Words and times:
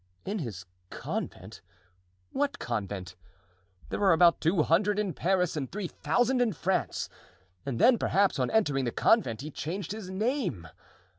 "In 0.25 0.39
his 0.39 0.65
convent! 0.89 1.61
What 2.31 2.57
convent? 2.57 3.15
There 3.89 4.01
are 4.01 4.13
about 4.13 4.41
two 4.41 4.63
hundred 4.63 4.97
in 4.97 5.13
Paris 5.13 5.55
and 5.55 5.71
three 5.71 5.87
thousand 5.89 6.41
in 6.41 6.53
France; 6.53 7.07
and 7.67 7.77
then, 7.77 7.99
perhaps, 7.99 8.39
on 8.39 8.49
entering 8.49 8.85
the 8.85 8.91
convent 8.91 9.41
he 9.41 9.51
changed 9.51 9.91
his 9.91 10.09
name. 10.09 10.67